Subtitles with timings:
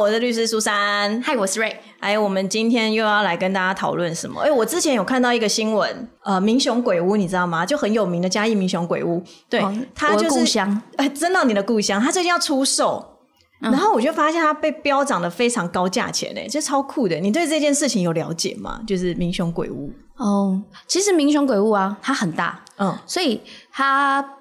[0.00, 1.20] 我是律师苏珊。
[1.20, 1.78] 嗨，我是瑞。
[1.98, 4.40] 哎，我们今天又要来跟大家讨论什么？
[4.40, 7.66] 哎，我之前有看到一个新闻，呃，民雄鬼屋，你知道吗？
[7.66, 9.22] 就很有名的嘉义民雄鬼屋。
[9.50, 9.62] 对，
[9.94, 10.80] 它就是故乡。
[10.96, 13.18] 哎，真的，你的故乡，它最近要出售，
[13.60, 17.16] 然后我就发现它被标涨的非常高价钱，哎，这超酷的。
[17.16, 18.80] 你对这件事情有了解吗？
[18.86, 19.92] 就是民雄鬼屋。
[20.16, 24.36] 哦，其实民雄鬼屋啊，它很大，嗯，所以它。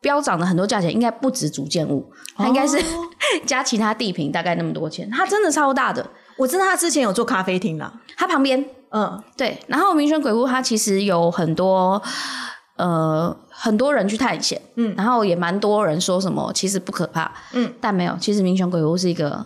[0.00, 2.78] 飙涨的很多价钱，应该不止主建物，它应该是
[3.46, 5.08] 加其他地坪大概那么多钱。
[5.10, 9.58] 它真的超大的，我知道他之前有做咖啡厅啦，它旁边，嗯，对。
[9.66, 12.00] 然后民选鬼屋它其实有很多
[12.76, 19.44] 呃很多人去探险，嗯，然后也蛮多人说什么其实不可怕，嗯，但没有，其实民选鬼屋是一个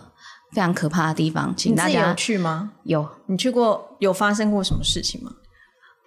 [0.51, 2.71] 非常可怕的地方，请大家有去吗？
[2.83, 3.87] 有，你去过？
[3.99, 5.31] 有发生过什么事情吗？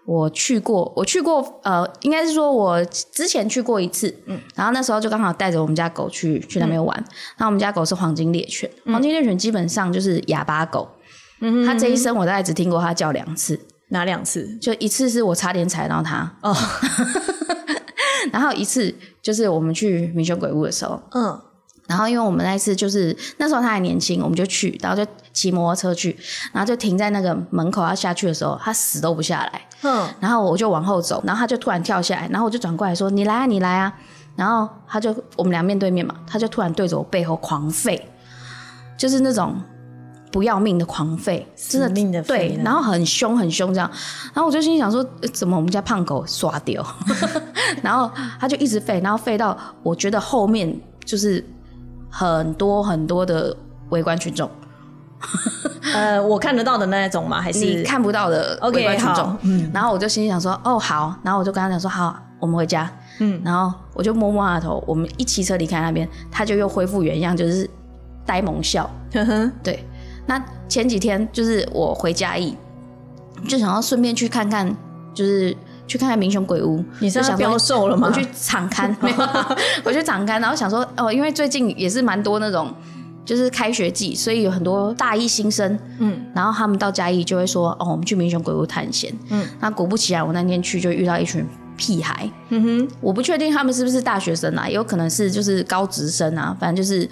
[0.07, 7.05] 我去过，我去过，呃，应该是说我之前去过一次，嗯，然后那时候就刚好带着我们家狗去去那边玩。
[7.39, 10.89] 那我们家狗是黄金猎犬，黄金猎犬基本上就是哑巴狗，
[11.41, 14.57] 嗯，它这一生我大概只听过它叫两次，哪两次？
[14.61, 16.55] 就一次是我差点踩到它，哦，
[18.31, 21.41] 然后一次就是我们去明雄鬼屋的时候，嗯。
[21.87, 26.17] 然后，因为我们那次就是那时候他还年轻，我们就去，然后就骑摩托车去，
[26.51, 29.61] 然后就停在那个门口要下去的时候，他死都不下来。
[29.83, 30.09] 嗯。
[30.19, 33.93] 然后我就往后走，然后他就突然跳下来，然后我就转过来说：“你来啊，你来啊！”
[34.35, 38.01] 然后他就我们俩面对面嘛，他就突然对着我背后狂吠，
[38.97, 39.55] 就是那种
[40.33, 43.91] 不要命的狂吠，真的命的对，然后很凶很凶这样。
[44.33, 45.05] 然后我就心想说
[45.35, 46.83] ：“怎么我们家胖狗刷掉？”
[47.83, 48.11] 然后
[48.41, 51.45] 他就一直吠，然后吠到我觉得后面就是。
[52.17, 53.57] 很多很多的
[53.89, 54.49] 围观群众，
[55.93, 57.41] 呃，我看得到的那一种吗？
[57.41, 59.37] 还是你看不到的围观群众？
[59.43, 62.89] 嗯，然后我就心里想说，哦，好，然后我就跟他讲说，好，我们回家。
[63.19, 67.69] 嗯，然后我就摸摸他的头，我们一骑车离开那边，他就又恢复原样，就是
[68.25, 68.89] 呆萌笑。
[69.65, 69.85] 对，
[70.27, 72.57] 那前几天就是我回家义，
[73.49, 74.73] 就想要顺便去看看，
[75.13, 75.57] 就是。
[75.87, 78.09] 去看看民雄鬼屋，你是想标售了吗？
[78.09, 79.17] 我去敞刊， 没有，
[79.85, 82.73] 我去敞刊，然后想说哦，因为最近也是蛮多那种，
[83.25, 91.47] 就是开学季，所以有很多大一新生，嗯，然后他们到嘉义就会说哦，我们去民雄鬼屋探险，嗯，那果不其然，我那天去就遇到一群
[91.77, 97.09] 屁孩，嗯哼，我不确定他们是不是大学生啊，也有可能是就是高职生啊，反正就是。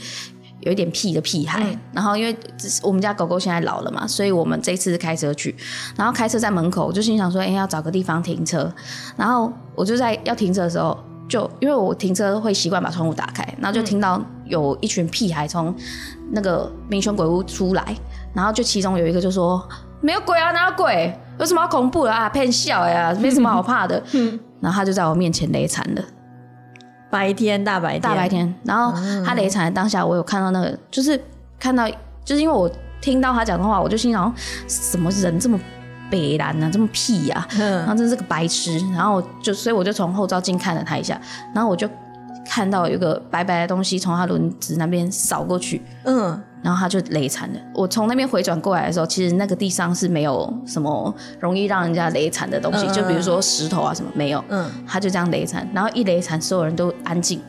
[0.62, 2.36] 有一点屁的屁孩，然后因为
[2.82, 5.54] 我们家狗狗现在老了嘛，所以我们这次是开车去，
[5.96, 8.72] 然后开车在门口，我就心想说，哎，要找个地方停车，
[9.16, 10.96] 然后我就在要停车的时候，
[11.28, 15.74] 就因为我停车会习惯把窗户打开，然后就听到有一群屁孩从
[16.30, 17.94] 那个民雄鬼屋出来，
[18.34, 19.62] 然后就其中有一个就说，
[20.00, 21.12] 没有鬼啊，哪有鬼？
[21.38, 22.28] 有什么好恐怖的啊？
[22.28, 24.00] 骗笑呀，没什么好怕的。
[24.60, 26.02] 然后他就在我面前雷惨了。
[27.12, 28.00] 白天大白天。
[28.00, 31.22] 大白天，然后他雷惨的当下，我有看到那个，就是
[31.60, 31.86] 看到，
[32.24, 32.70] 就是因为我
[33.02, 34.34] 听到他讲的话，我就心想，
[34.66, 35.60] 什么人这么
[36.10, 41.20] 北蓝呢，这么屁呀，然后真是个白痴，然后就所以我就从后照镜看了他一下，
[41.54, 41.86] 然后我就
[42.48, 46.42] 看到有个白白的东西从他轮子那边扫过去，嗯。
[46.62, 47.60] 然后他就雷惨了。
[47.74, 54.42] 我从那边回转过来的时候，其实那个地上是没有什么容易让人家雷惨的东西，就比如说石头啊什么没有。
[54.48, 57.40] 嗯，他就这样雷惨，然后一雷惨，所有人都安静。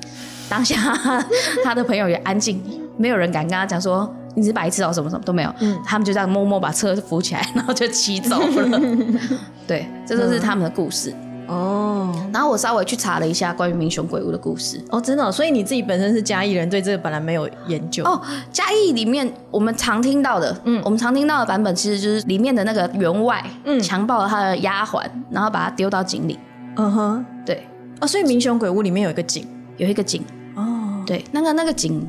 [0.50, 0.76] 当下
[1.64, 2.62] 他的朋友也安静，
[2.98, 5.54] 没有人敢跟他讲说你是白痴哦什么什么都没有。
[5.60, 8.80] 嗯，他们就这样默默把车扶起来，然后就骑走了。
[9.68, 11.14] 对，这就是他们的故事。
[11.48, 14.82] 哦，然后我稍微去查了一下关于民雄鬼屋的故事。
[14.90, 18.04] 哦，真的，所以你自己本身是嘉义人，对这个本来没有研究。
[18.04, 18.22] 哦，
[18.52, 26.40] 嘉义里面我们常听到的，嗯，我们常听到的版本其实就是里面的那个员外，嗯，强暴了他的丫鬟，然后把他丢到井里。
[26.78, 27.68] 嗯哼，对。
[28.00, 30.24] 哦，所以民雄鬼屋里面有一个井，有一个井。
[31.04, 32.08] 哦，对，那个那个井，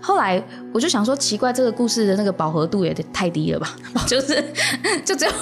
[0.00, 0.42] 后来
[0.72, 3.74] 我就想说，奇怪，这个故事的那个饱和度也太低了吧？
[4.06, 4.42] 就是
[5.04, 5.32] 就只有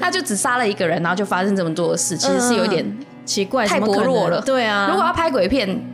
[0.00, 2.84] 他就只杀了一个人，然后就发生这么多的事，其实是有点
[3.24, 4.40] 奇怪，太薄弱了。
[4.42, 5.88] 对啊，如果要拍鬼片。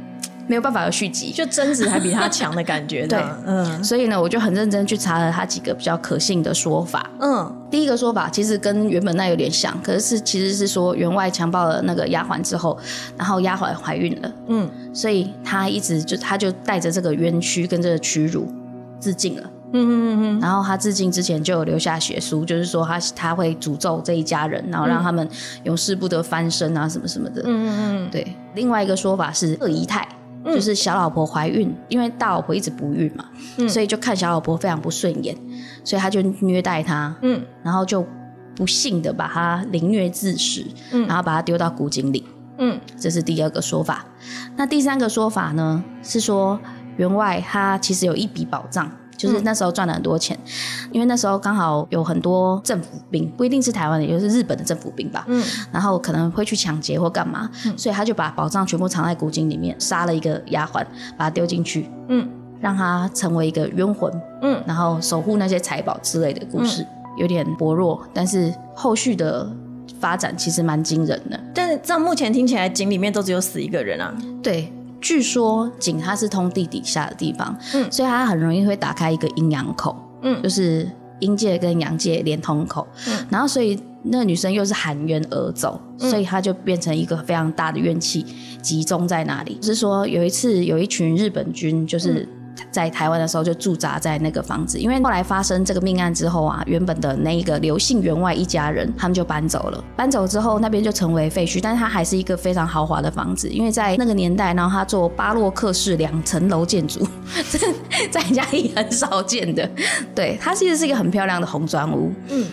[0.48, 3.06] 没有办法有续集，就贞子还比他强的感觉。
[3.06, 7.08] 对，嗯，所以呢，我就很认真去查了他几个比较可信的说法。
[7.20, 12.76] 嗯，第一个说法其实跟原本那有点像，可是是其实是说员外强暴了那个丫鬟之后，
[13.17, 14.32] 然后丫鬟怀孕了。
[14.46, 18.50] 嗯，所以他一直就他就带着这个冤屈跟这个屈辱
[18.99, 19.43] 自尽了。
[19.75, 20.40] 嗯嗯嗯嗯。
[20.40, 25.28] 然后他自尽之前就有留下血书，就是说他他会诅咒这一家人，然后让他们
[25.64, 27.43] 永世不得翻身啊什么什么的。
[27.44, 28.11] 嗯嗯嗯。
[28.11, 30.08] 对，另外一个说法是二姨太。
[30.48, 33.24] 就是小老婆怀孕，因为大老婆一直不孕嘛，
[33.68, 35.36] 所以就看小老婆非常不顺眼，
[35.84, 38.04] 所以他就虐待她，嗯，然后就
[38.56, 42.24] 不幸的把她凌虐致死，嗯，然后把她丢到古井里，
[42.58, 44.04] 嗯，这是第二个说法。
[44.56, 46.58] 那第三个说法呢，是说
[46.96, 50.38] 员外他其实有一笔宝藏，就是那时候赚了很多钱，
[50.93, 55.25] 因为那时候刚好有很多政府兵，不一定是台湾的，也就是日本的政府兵吧。
[55.26, 60.87] 嗯，然后可能会去抢劫或干嘛，所以他就把宝藏全部藏在古井里面，杀了一个丫鬟，
[61.17, 62.26] 把她丢进去，嗯，
[62.61, 64.12] 让她成为一个冤魂，
[64.43, 66.87] 嗯，然后守护那些财宝之类的故事，
[67.17, 69.50] 有点薄弱，但是后续的
[69.99, 71.38] 发展其实蛮惊人的。
[71.53, 74.15] 但是照目前听起来，井里面都只有死一个人啊。
[74.41, 74.73] 对。
[75.00, 80.90] 据说井它是通地底下的地方，嗯，所以它很容易会打开一个阴阳口，嗯，就是
[81.20, 88.24] 阴界跟阳界连通口，嗯，然后所以那个女生又是含冤而走，所以她就变成一个非常大的怨气
[88.62, 89.58] 集中在那里。
[89.62, 92.28] 是说有一次有一群日本军就是。
[92.70, 99.82] 在台湾的时候就驻扎在那个房子，因为后来发生这个命案之后啊，原本的那一个刘姓员外一家人他们就搬走了。
[99.96, 107.06] 搬走之后，那边就成为废墟，但是它还是一个非常豪华的房子，因为在那个年代，然后它做巴洛克式两层楼建筑，
[108.10, 109.69] 在家里很少见的。
[110.14, 112.12] 对，它其实是一个很漂亮的红砖屋。
[112.28, 112.46] 嗯。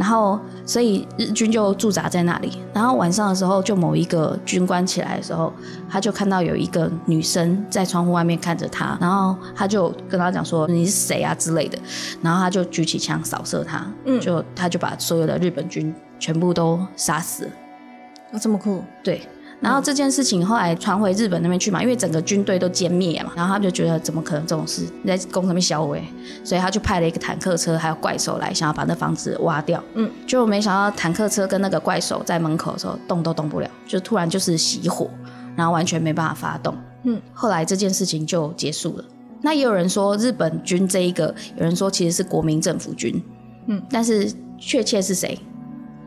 [0.00, 2.58] 然后，所以日军就驻扎在那里。
[2.72, 5.52] 然后晚上的时候，就某一个军官起来的时候，
[5.90, 8.96] 他就看到有一个女生在窗户外面看着他。
[8.98, 11.78] 然后他就跟他讲说：“你是谁啊？”之类的。
[12.22, 13.86] 然后他就举起枪扫射他，
[14.22, 17.50] 就他就把所有的日本军全部都杀死了。
[18.32, 18.82] 啊，这么酷？
[19.04, 19.20] 对。
[19.60, 26.02] 然后这件事情后来传回日本那边去嘛，因为整个军队都歼灭嘛，然后他们就觉得怎么可能这种事你在攻上面销毁，
[26.42, 29.82] 所以他就派了一个坦克车还有怪兽来，想要把那房子挖掉。
[29.94, 35.10] 嗯，就没想到坦克车跟那个怪兽在门口的时候动都动不了，就突然就是熄火，
[35.54, 36.74] 然后完全没办法发动。
[37.04, 39.04] 嗯，后来这件事情就结束了。
[39.42, 43.22] 那也有人说日本军这一个，有人说其实是国民政府军。
[43.66, 45.38] 嗯，但是确切是谁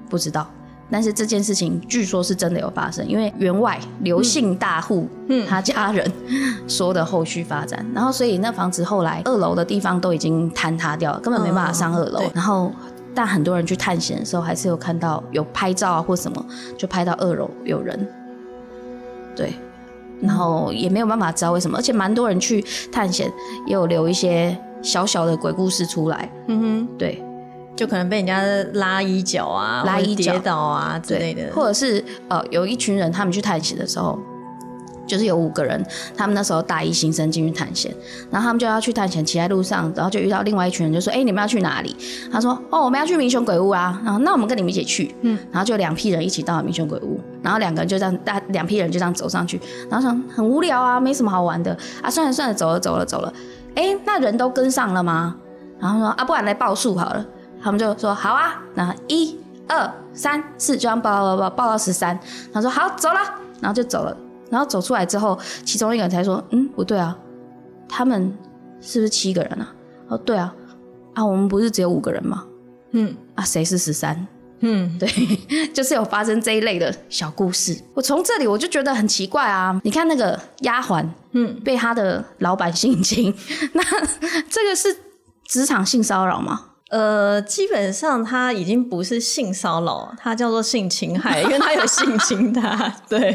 [0.09, 0.49] 不知道。
[0.93, 6.07] 但是这件事情据说是真的有发生，因为员外刘姓大户，嗯，他家人
[6.69, 12.21] 说的后续发展，然后所以那房子后来二楼的地方都已经坍塌掉了，根本没办法上二楼。
[12.35, 12.71] 然后
[13.15, 16.45] 但很多人去探险的时候，还是有看到有拍照啊或什么，
[16.77, 18.07] 就拍到二楼有人。
[19.35, 19.51] 对，
[20.21, 23.27] 然后也没有办法知道为什么，而且蛮多人去探险，
[23.65, 26.29] 也有留一些小小的鬼故事出来。
[26.49, 27.19] 嗯哼，对。
[27.75, 28.41] 就可能被人家
[28.73, 34.19] 拉衣角啊，拉衣跌倒啊之类的，或者是呃，有一群人他们去探险的时候，
[35.07, 35.83] 就是有五个人，
[36.15, 37.93] 他们那时候大一新生进去探险，
[38.31, 41.95] 然后他们就要去探险，骑在路上，然后就遇到另外一群人，就说：“哎，你们要去哪里？”
[42.31, 49.59] 他说：“哦，我们要去明雄鬼屋啊。”然后那我们跟你们一起去，嗯，然后就两批人一起到了明雄鬼屋，然后两个人就这样大两批人就这样走上去，
[49.89, 53.33] 然后想很无聊啊，没什么好玩的啊，算了算了，走了走了走了，
[53.75, 55.35] 哎，那人都跟上了吗？
[55.79, 57.25] 然后说：“啊，不然来报数好了。”
[57.63, 62.19] 他们就说好啊，然后一二三四，就这样报报报报到十三。
[62.53, 63.19] 他说好走了，
[63.61, 64.15] 然后就走了。
[64.49, 67.17] 然后走出来之后，其中一个人才说：“嗯，不对啊，
[67.87, 68.37] 他们
[68.81, 69.73] 是不是七个人啊？”
[70.09, 70.53] 哦，对啊，
[71.13, 72.43] 啊，我们不是只有五个人吗？
[72.91, 74.27] 嗯，啊，谁是十三？
[74.59, 75.07] 嗯，对，
[75.73, 77.75] 就是有发生这一类的小故事。
[77.93, 79.79] 我从这里我就觉得很奇怪啊！
[79.83, 83.33] 你看那个丫鬟，嗯，被他的老板性侵，
[83.73, 83.83] 那
[84.49, 84.95] 这个是
[85.45, 86.72] 职场性骚扰吗？
[86.93, 93.33] 呃，基本上他已经不是性骚扰，他叫做性侵害， 因为他有性侵他，对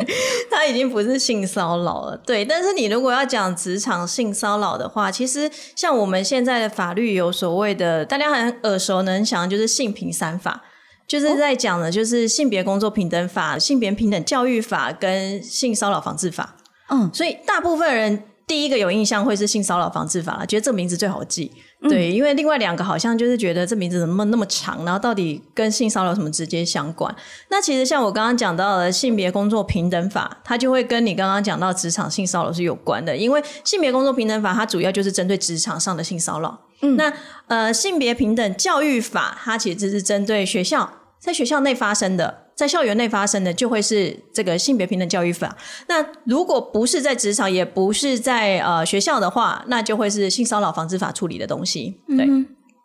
[0.49, 2.16] 他已经不是性骚扰了。
[2.25, 10.62] 对，但是你如果要讲职场性骚扰的话，其实像我们现在的法律有所谓的，大家很耳熟能详，就是性平三法，
[11.08, 16.55] 就是在讲的，就是性别工作平等法、性别平等教育法跟性骚扰防治法。
[16.91, 21.50] 嗯，所以大部分人第一个有印象会是性骚扰防治法了，觉得这名字最好记。
[21.81, 27.15] 对，因为另外两个好像就是觉得这名字怎么那么长，然后到底跟性骚扰什么直接相关？
[27.51, 36.58] 那其实像我刚刚讲到的性别工作平等法，它就会跟你刚刚讲到职场性骚扰是有关的，因为性别工作平等法它主要就是针对职场上的性骚扰。
[36.82, 37.13] 嗯，那
[37.47, 42.44] 呃性别平等教育法它其实是针对学校在学校内发生的。
[42.58, 45.56] 在校园内发生的就会是这个性别平等教育法。
[45.87, 52.01] 那如果不是在职场，也不是在呃学校的话，那就会是性骚扰防治法处理的东西。
[52.08, 52.29] 对，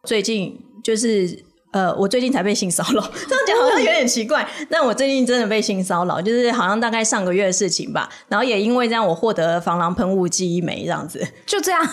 [0.03, 4.47] 最近就是呃，我最近才被性骚扰， 这样讲好像有点奇怪。
[4.69, 8.07] 但我最近真的被性骚扰，就是好像大概上个月的事情吧。
[8.27, 11.83] 然后也因为这样，我获得防狼喷雾剂一枚，这样子就这样。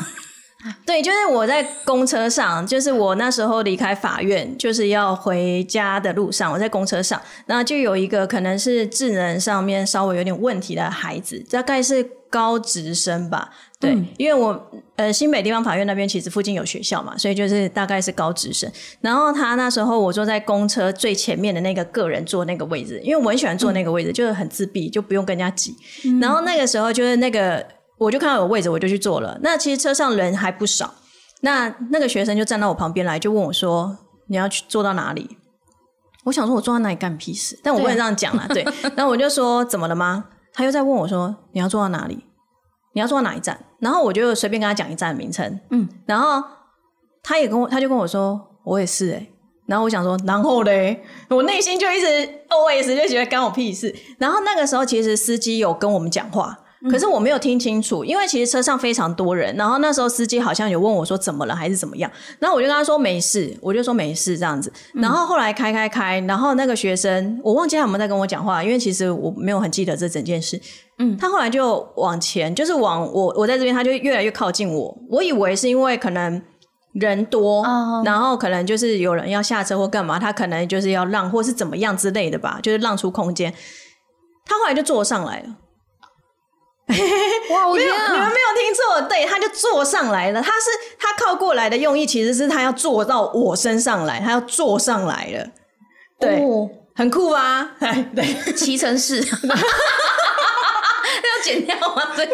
[0.85, 13.50] 对，就是我在公车上，就是我那时候离开法院，就是要回家的路上，我在公车上，然后就有一个可能是智能上面稍微有点问题的孩子，大概是高职生吧。
[13.79, 18.71] 对，因为我呃新北地方法院那边其实附近有学校嘛，所以就是大概是高职生。
[19.00, 25.75] 然后他那时候我坐在公车最前面的那个个人坐那个位置，因为我很喜欢坐那个位置，就是很自闭，就不用跟人家挤。
[26.21, 27.67] 然后那个时候就是那个。
[28.00, 29.38] 我就看到有位置，我就去坐了。
[29.42, 30.95] 那其实车上人还不少，
[31.42, 35.37] 那那个学生就站到我旁边来，就问我说：“你要去坐到哪里？”
[36.25, 38.47] 我想说：“我坐到哪里干屁事？”但我不能这样讲啊。
[38.49, 38.64] 对，
[38.97, 42.25] 然后我就说：“怎么了吗？”他又在问我说：“你要坐到哪里？
[42.95, 45.61] 你要坐到哪一站？”然后我就随便跟他讲一站名称。
[45.71, 46.42] 嗯，然后
[47.23, 49.28] 他也跟我，他就跟我说：“我也是。”哎，
[49.66, 52.07] 然后我想说：“然后嘞？”我内心就一直
[52.49, 53.95] OS 就觉得干我屁事。
[54.19, 56.59] 然后那个时候，其实司机有跟我们讲话。
[56.88, 59.54] 可是我没有听清楚，因为其实车上非常多人。
[59.56, 64.72] 然后那时候司机好像有问我说怎么了还是怎么样，然后我就跟他说没事，我就说没事这样子。
[64.94, 70.58] 然后后来开开开，然后那个学生我忘记他有没有在跟我讲话，因为其实我没有很记得这整件事。
[70.99, 74.96] 嗯，他后来就往前，就是往我我在这边，他就越来越靠近我。
[75.10, 76.40] 我以为是因为可能
[76.92, 77.62] 人多，
[78.04, 83.52] 然后可能就是有人要下车或干嘛，他可能就是要让或是怎么样之类的吧，就是让出空间。
[84.46, 85.56] 他后来就坐上来了。
[87.50, 87.68] 哇！
[87.73, 90.42] 没有，你们没有听错，对，他就坐上来了。
[90.42, 95.47] 他是他靠过来的用意，其实是他要坐到我身上来，他要坐上来了。
[96.18, 96.42] 对，
[96.94, 97.70] 很酷吧？
[98.14, 99.26] 对，骑乘式， 要
[101.44, 102.02] 剪掉吗？
[102.16, 102.26] 对，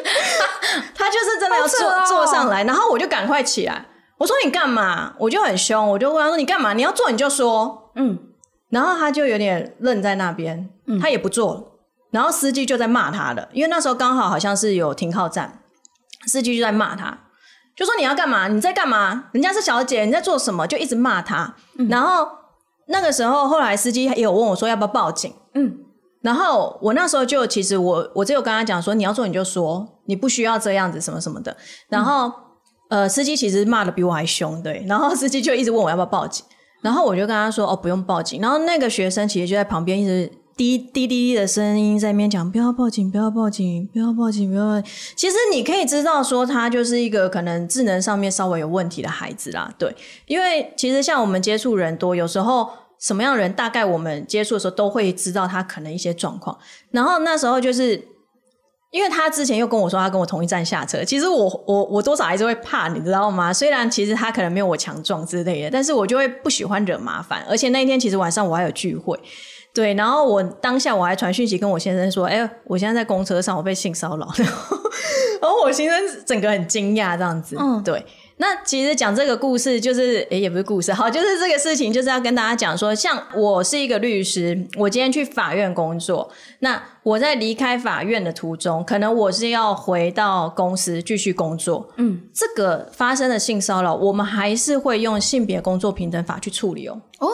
[0.95, 3.87] 他就是真的要坐坐上来，然后我就赶快起来。
[4.19, 5.15] 我说你干嘛？
[5.19, 6.73] 我就很凶，我就问他说你干嘛？
[6.73, 8.19] 你要坐你就说，嗯。
[8.71, 10.69] 然后他就有点愣在那边，
[11.01, 11.63] 他也不坐了。
[12.11, 15.61] 然后司机就在骂他了，因为那时候刚好好像是有停靠站，
[16.27, 17.19] 司机就在骂他，
[17.77, 18.49] 就说你要干嘛？
[18.49, 19.25] 你在干嘛？
[19.33, 20.67] 人家是小姐，你在做什么？
[20.67, 21.55] 就一直骂他。
[21.91, 22.27] 然后
[22.87, 25.35] 那个时候，后来司机也有问我说要不要报警？
[25.55, 25.79] 嗯，
[26.23, 31.55] 然后我那时候就其实我我只有跟他讲说你要做你就说，你不需要这样子什么什么的。
[31.89, 32.33] 然后
[32.89, 34.85] 呃，司机其实骂的比我还凶，对。
[34.89, 36.47] 然后司机就一直问我要不要报警，
[36.81, 38.41] 然后我就跟他说哦不用报警。
[38.41, 40.33] 然后那个学生其实就在旁边一直。
[40.57, 44.81] 滴滴滴滴的声音在那边讲，不要报警，不要报警，不要报警，不要。
[45.15, 49.71] 其实你可以知道，说他就是一个可能智能上面稍微有问题的孩子啦。
[49.79, 49.95] 对，
[50.25, 56.57] 因为其实像我们接触人多，有时候什么样的人，大概我们接触的时候都会知道他可能一些状况。
[56.91, 58.09] 然后那时候就是，
[58.91, 63.53] 因为他之前又跟我说他跟我同一站下车，其实我我我多少还是会怕，你知道吗？
[63.53, 67.45] 虽然其实他可能没有我强壮之类的，但是我就会不喜欢惹麻烦。
[67.47, 69.21] 而且那一天其实晚上我还有聚会。
[69.77, 74.77] 对，然后我当下我还传讯息跟我先生说：“哎，我现在在公车上，我被性骚扰。”然后，
[75.43, 77.57] 然后我先生整个很惊讶这样子。
[77.61, 78.03] 嗯，对。
[78.39, 86.31] 那其实讲这个故事，就是哎，也不是故事，好，就是这个事情，就是要跟大家讲说，像我是一个律师，我今天去法院工作，
[86.61, 91.87] 那我在离开法院的途中，可能我是要回到公司继续工作。
[91.97, 96.99] 嗯，这个发生的性骚扰，我们还是会用性别工作平等法去处理哦。
[97.19, 97.29] 哦。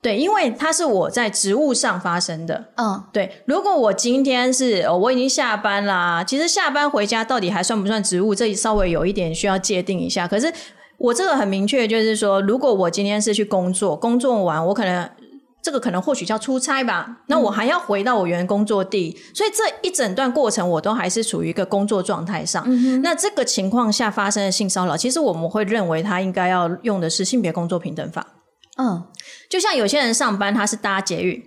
[0.00, 2.68] 对，因为它是我在职务上发生的。
[2.76, 3.42] 嗯，对。
[3.46, 8.32] 如果我今天是我已经下班啦，其实下班回家到底还算不算职务？
[8.32, 10.28] 这里稍微有一点需要界定一下。
[10.28, 10.52] 可是
[10.98, 15.10] 我这个很明确，就是说，如果我今天是去工作，工作完我可能
[15.60, 22.64] 这个可能或许叫出差吧，那我还要回到我原工作地，所以这一整段过程我都还是处于一个工作状态上。
[23.02, 28.24] 那这个情况下发生的性骚扰，其实我们会认为他应该要用的是性别工作平等法。
[28.78, 29.04] 嗯，
[29.50, 31.44] 就像有些人上班他是搭捷运，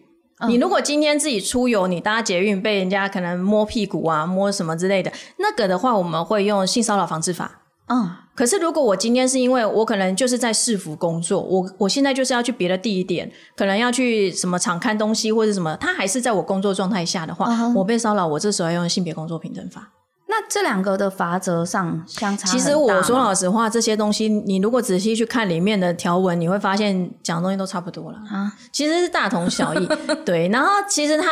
[0.48, 7.62] 你如果今天自己出游，你搭捷运被人家可能摸屁股啊、摸什么之类的，那个的话我们会用性骚扰防治法。
[7.88, 19.92] 嗯，可是如果我今天是因为我可能就是在市府工作，我我现在就是要去别的地点，可能要去什么厂看东西或者什么，他还是在我工作状态下的话，我被骚扰，我这时候要用性别工作平等法。
[20.32, 29.86] 那这两个的法则上相差，其实我说老实话，这些东西你如果仔细去看里面的条文，你会发现讲的东西都差不多了啊，其实是大同小异。
[30.24, 31.28] 对，然后其实它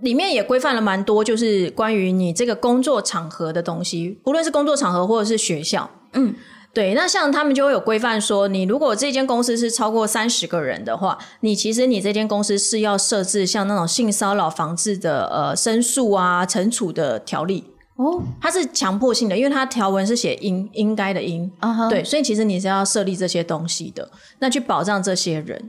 [0.00, 6.34] 里面也规范了蛮多，就是关于你这个工作场合的东西，不论是工作场合或者是学校，嗯，
[6.74, 6.94] 对。
[6.94, 17.70] 那像他们就会有规范说，你如果这间公司是超过三十个人的话，你其实你这间公司是要设置像那种性骚扰防治的呃申诉啊、惩处的条例。
[18.00, 21.50] 哦，它是强迫性的，因为它条文是写应应该的应，
[21.90, 25.68] 对，所以其实你是要设立这些东西的，那去保障这些人，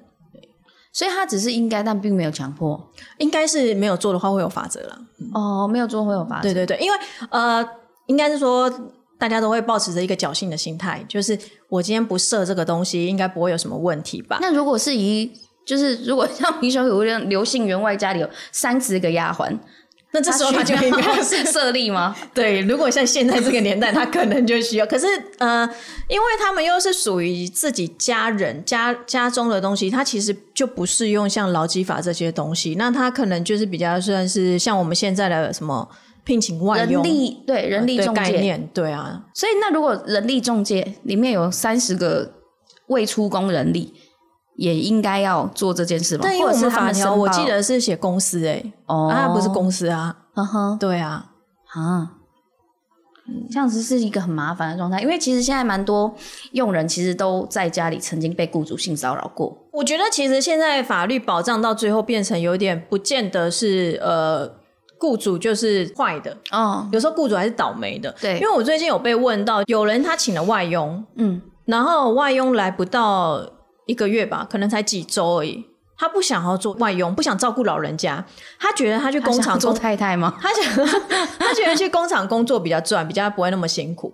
[0.94, 4.98] 所以它只是应该，但并没有强迫，应该是没有做的话会有法则了。
[5.34, 6.98] 哦，没有做会有法则，对对对，因为
[7.30, 7.68] 呃，
[8.06, 8.72] 应该是说
[9.20, 14.38] 大家都会保持着一个侥幸的心态，就是我今天不设这个东西，应该不会有什么问题吧？
[14.40, 15.30] 那如果是以
[15.66, 19.58] 就是如果像平常有样刘姓员外家里有三十个丫鬟。
[20.14, 22.16] 那这时候他就应该是 设立吗？
[22.34, 24.86] 对，如果像现在这个年代，他可能就需要。
[24.86, 25.66] 可是，呃，
[26.10, 32.76] 因为他们又是属于自己家人家家中的东西，他其实就不适用像劳基法这些东西。
[32.76, 35.88] 那他可能就是比较算是像我们现在的什么
[36.26, 42.34] 聘请外力对人力中介，概念，对啊，所以那如果人力中介里面有三十个
[42.88, 43.94] 未出工人力，
[44.56, 46.22] 也应该要做这件事吗？
[46.24, 51.32] 但因为我们们法条，我记得是写公司哎、哦，啊，它不是公司啊，呵呵对啊，
[51.74, 52.12] 啊，
[53.50, 56.14] 这样子是一个很麻烦的状态，因为其实现在蛮多
[56.52, 59.58] 用人其实都在家里曾经被雇主性骚扰过。
[59.72, 64.52] 我觉得其实现在法律保障到最后变成有点不见得是呃
[65.00, 68.14] 雇主就是坏的，哦，有时候雇主还是倒霉的。
[68.20, 68.34] 对。
[68.36, 73.42] 因为我最近有被问到，有人他请了外佣，嗯，然后外佣来不到
[73.86, 75.66] 一个月吧，可能才几周而已。
[75.98, 78.26] 他不想要做外佣，不想照顾老人家，
[78.60, 80.36] 他觉得他去工厂做，太太吗？
[80.42, 80.88] 他想
[81.38, 84.12] 他觉得去工厂工作比较赚，比较不会那么辛苦，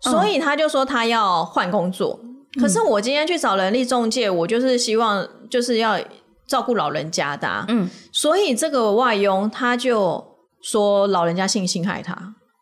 [0.00, 2.18] 所以他就说他要换工作。
[2.58, 5.98] 可是我今天去找人力中介，我就是希望就是要
[6.46, 10.24] 照顾老人家的、啊，嗯，所以这个外佣他就
[10.62, 12.14] 说老人家性侵害他，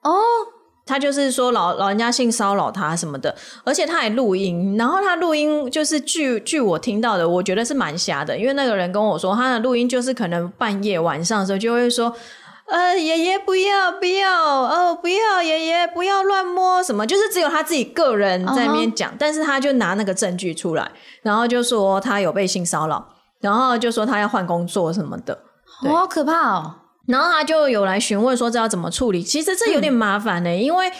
[0.02, 0.20] 哦，
[0.86, 12.14] 他就是说老老人家性骚扰他什么的，而且他还录音，然后他录音就是据据我听到的，我觉得是蛮瞎的，因为那个人跟我说他的录音就是可能半夜晚上的时候就会说。
[12.66, 23.06] 呃，爷爷不要不要，哦不要，爷爷不要乱摸什么，就是只有他自己个人在那边讲但是他就拿那个证据出来，然后就说他有被性骚扰，
[23.40, 25.38] 然后就说他要换工作什么的，
[25.82, 26.74] 对好可怕哦。
[27.06, 29.22] 然后他就有来询问说这要怎么处理。
[29.22, 30.90] 其实这有点麻烦呢、因为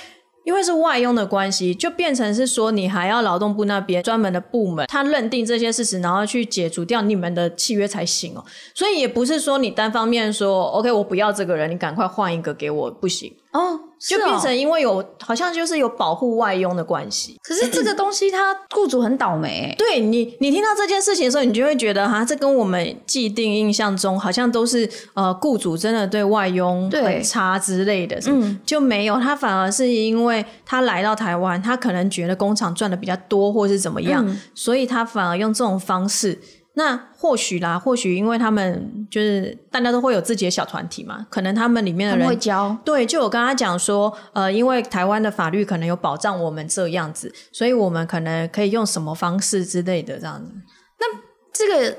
[0.45, 8.45] 因为是外佣的关系，就变成是说你还要劳动部那边专门的部门，他认定这些事实，然后去解除掉你们的契约才行哦。
[8.75, 17.37] 所以也不是说你单方面说 OK，我不要这个人，你赶快换一个给我，不行，哦，就变成因为有好像就是有保护外佣的关系。
[17.43, 19.75] 可是这个东西，他雇主很倒霉欸。
[19.79, 29.19] 对你，你听到这件事情的时候，你就会觉得哈，这跟我们既定印象中好像都是呃，雇主真的对外佣很差之类的，嗯，就没有。
[29.19, 36.39] 他反而是因为他来到台湾，他可能觉得工厂赚的比较多，或是怎么样，嗯所以他反而用这种方式。
[36.77, 50.53] 那或许啦，或许因为他们就是大家都会有自己的小团体嘛，可能他们里面的人会教，对，就我跟他讲说，呃，因为台湾的法律可能有保障我们这样子，所以我们可能可以用什么方式之类的这样子。
[50.99, 51.21] 那
[51.53, 51.97] 这个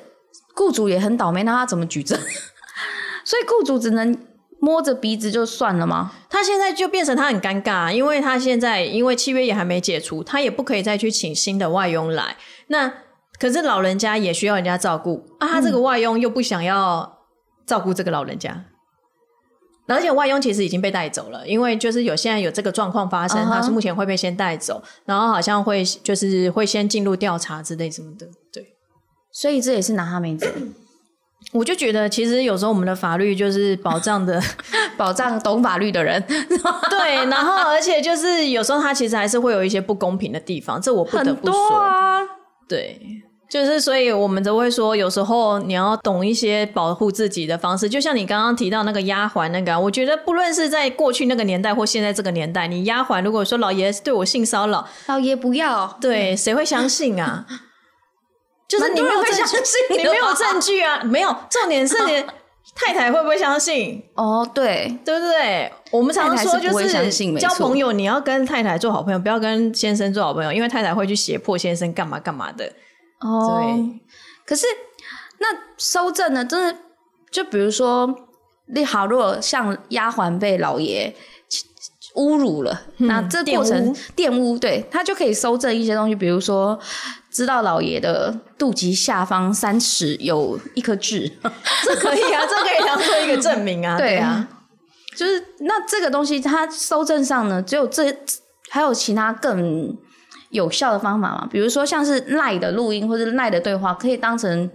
[0.54, 2.20] 雇主也很倒霉，那他怎么举证？
[3.24, 4.18] 所以雇主只能
[4.60, 6.12] 摸着鼻子就算了吗？
[6.30, 12.36] 他现在就变成他很尴尬，因为他现在因为契约也还没解除，他也不可以再去请新的外佣来。
[12.68, 12.92] 那
[13.39, 17.19] 可是老人家也需要人家照顾啊，他这个外佣又不想要
[17.65, 18.65] 照顾这个老人家。
[19.88, 28.26] 而且外佣其实已经被带走了，因为就是有现在有这个状况发生他是目前会被先带走，然后好像会就是会先进入调查之类什么的。
[28.52, 28.65] 对，
[29.32, 30.48] 所以这也是拿他没辙，
[31.54, 34.41] 我就觉得其实有时候我们的法律就是保障的
[34.98, 36.19] 保障懂法律的人
[36.89, 41.78] 对，然后而且就是有时候他其实还是会有一些不公平的地方，这我不得很多不说。
[41.78, 42.21] 啊。
[42.67, 43.00] 对，
[43.47, 47.88] 就是所以我们都会说，有时候你要懂一些保护自己的方式。
[47.88, 57.45] 就像你刚刚提到那个丫鬟那个啊，我觉得不论是在过去那个年代或现在这个年代，你丫鬟如果说老爷对我性骚扰，老爷不要，对，谁会相信啊？
[58.67, 59.31] 就是你没有证
[59.63, 61.29] 据，你没有证据啊，没有。
[61.49, 62.25] 重点是你
[62.75, 64.03] 太太会不会相信？
[64.15, 65.71] 哦，对，对不对？
[65.91, 72.69] 我们常常说，就是交朋友，你要跟太太做好朋友，不要跟先生做好朋友，因为太太会去胁迫先生干嘛干嘛的。
[73.19, 73.99] 哦，对，
[74.45, 74.65] 可是
[75.39, 75.47] 那
[75.78, 76.43] 收证呢？
[76.45, 76.80] 真的，
[77.32, 78.13] 就比如说，
[78.67, 81.15] 你好，如果像丫鬟被老爷
[82.15, 86.80] 侮辱了，那这过程玷污污，对他就可以收证一些东西，比如说。
[87.32, 91.30] 知道老爷的肚脐下方三尺有一颗痣，
[91.84, 93.97] 这可以啊，这可以当做一个证明啊。
[93.99, 94.47] 对啊，，
[95.17, 98.06] 就是那这个东西，它收证上呢，只有这
[98.69, 99.93] 还有其他更
[100.56, 101.48] 有效的方法吗？
[101.52, 104.70] 比如说像是赖的录音或者赖的对话，可以当成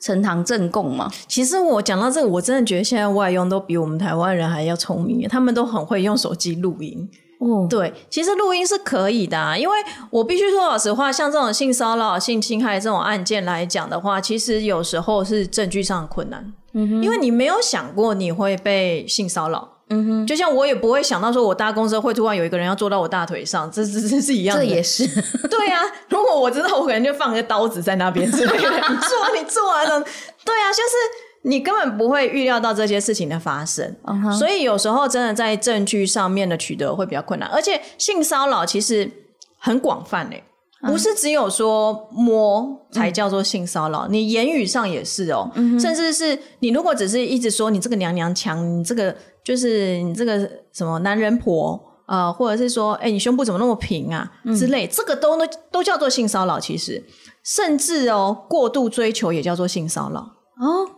[0.00, 1.10] 呈堂证供吗？
[1.26, 7.08] 其实我讲到这个，我真的觉得现在外佣都比我们台湾人还要聪明，他们都很会用手机录音。
[7.40, 9.76] 哦，对，其实录音是可以的、啊，因为
[10.10, 19.71] 我必须说老实话，像这种性骚扰、性侵害这种案件来讲的话，其实有时候是证据上的困难，嗯哼，因为你没有想过你会被性骚扰。
[19.92, 24.64] 嗯哼，就像我也不会想到说，我搭公车会突然有一个人要坐到我大腿上，这这这是一样的。
[24.64, 25.06] 这也是。
[25.48, 33.94] 对啊，如果我知道，我可能就放个刀子在那边之类的，你做啊，你做啊，对啊，就是你根本不会预料到这些事情的发生，
[34.38, 39.10] 所以有时候真的在证据上面的取得会比较困难，而且性骚扰其实
[39.58, 40.42] 很广泛诶、
[40.86, 45.50] 不是只有说摸才叫做性骚扰，你言语上也是哦，
[45.80, 56.60] 甚至是你如果只是一直说你这个娘娘腔，你这个就是你这个什么男人婆，呃，或者是说，哎，你胸部怎么那么平啊之类，这个都都都叫做性骚扰。
[56.60, 57.02] 其实，
[57.44, 60.88] 甚至哦，过度追求也叫做性骚扰哦。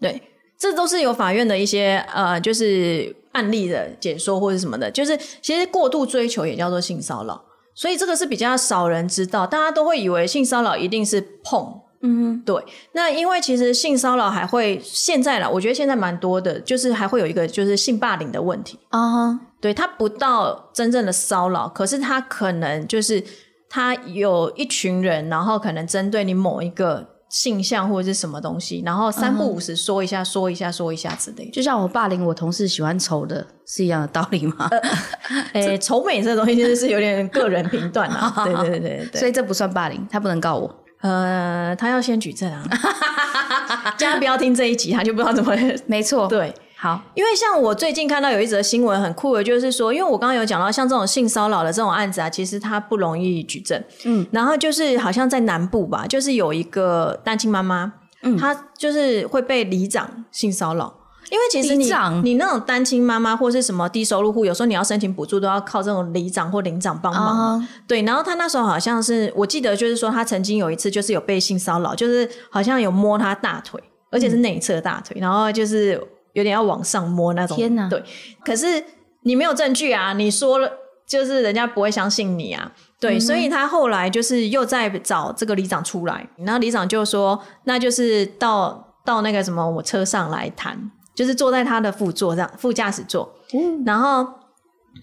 [0.00, 0.20] 对，
[0.58, 7.44] 这都是有法院的一些呃，就是案例的解说或者什么的，就是其实过度追求也叫做性骚扰。
[7.74, 11.81] 所以这个是比较少人知道，大家都会以为性骚扰一定是碰。
[12.02, 12.54] 嗯，对。
[12.92, 19.38] 那因为其实性骚扰还会现在了，我觉得现在蛮多的，就是还会有一个就是性霸凌的问题啊。
[19.60, 23.22] 对，他不到真正的骚扰，可是他可能就是
[23.70, 31.48] 他有一群人，然后可能针对你某一个性向或者是什么东西，然后三不五时说一下、说一下、说一下之类。
[31.50, 34.68] 就像我霸凌我同事喜欢丑的是一样的道理吗？
[35.54, 38.34] 诶，丑美这东西其实是有点个人评断啊。
[38.44, 40.81] 对对对对对，所以这不算霸凌，他不能告我。
[41.02, 42.64] 呃，他要先举证啊！
[43.98, 45.52] 大家不要听这一集，他就不知道怎么。
[45.86, 53.82] 没错，对，好，因为像我最近看到有一则新闻很酷的，就是说，因为我刚刚有讲到，像这种性骚扰的这种案子啊，其实它不容易举证。
[54.04, 60.94] 嗯，然后就是好像在南部吧，就是有一个单亲妈妈，嗯，她就是会被里长性骚扰。
[61.32, 61.90] 因为其实你
[62.22, 67.66] 你那种单亲妈妈或是什么低收入户，有时候你要申请补助都要靠这种里长或领长帮忙。
[67.88, 75.98] 对，然后他那时候好像是我记得就是说他曾经有一次就是有被性骚扰，就是好像有摸他大腿，而且是内侧大腿，然后就是
[76.34, 77.56] 有点要往上摸那种。
[77.56, 77.88] 天哪！
[77.88, 78.04] 对，
[78.44, 78.84] 可是
[79.22, 80.70] 你没有证据啊，你说了
[81.08, 82.70] 就是人家不会相信你啊。
[83.00, 90.90] 对，所以他后来就是又在找这个里长出来，然后里长就说那就是到到那个什么我车上来谈。
[91.14, 94.26] 就是坐在他的副座上，副驾驶座，嗯然后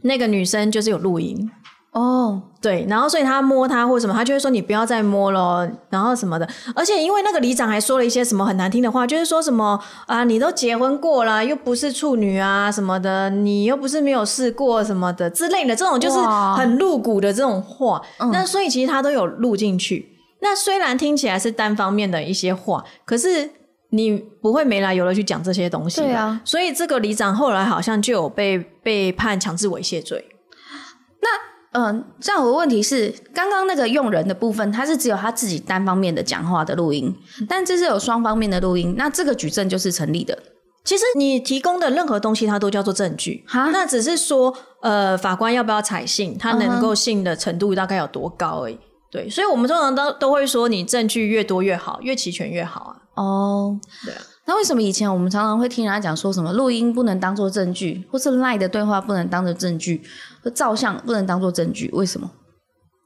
[0.04, 1.50] 那个女生就是有录音
[1.92, 6.48] 哦，对，然后所以他摸她或什么，他就会说你不要再摸了，然后什么的。
[6.76, 16.18] 而且因为那个里长还说了一些什么很难听的话，就是说什么啊，你都结婚过了，又不是处女啊什么的，你又不是没有试过什么的之类的，这种就是
[16.56, 18.00] 很露骨的这种话。
[18.32, 20.16] 那所以其实他都有录进去。
[20.42, 23.50] 那虽然听起来是单方面的一些话，可是。
[23.92, 26.40] 你不会没来由的去讲这些东西，对啊。
[26.46, 30.24] 所以这个里长后来好像就有被被判强制猥亵罪。
[31.22, 37.16] 那嗯，这样我的问题是，刚刚那个用人的部分，他是只有他自己单方面的讲话的录音，
[37.48, 40.38] 但这是有双方面的录音，那这个举证就是成立的。
[40.84, 43.44] 其实你提供的任何东西，它都叫做证据。
[43.48, 48.80] 哈，那只是说，呃，法官要不要采信，他能够信的程度大概有多高而已。
[49.12, 52.99] 对，所以我们通常都都会说，你证据越多越好，越齐全越好啊。
[53.20, 60.02] 哦，对啊，那为什么以前我们常常会听人家讲说什么录音不能当做证据，或是赖的对话不能当做证据，
[60.42, 61.90] 或照相不能当做证据？
[61.92, 62.32] 为什么？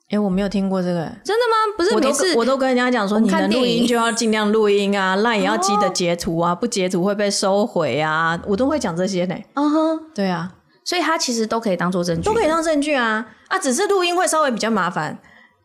[0.10, 1.76] 哎，我没有听过这个，真的吗？
[1.76, 9.36] 不是，我都我都跟人家讲说，你的录音就要尽量录音啊，赖也要记得截图啊，不截图会被收回啊，我都会讲这些呢。
[9.56, 10.54] 嗯哼，对啊，
[10.86, 15.18] 所以它其实都可以当做证据，都可以当证据啊啊，只是录音会稍微比较麻烦。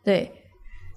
[0.03, 0.31] 对，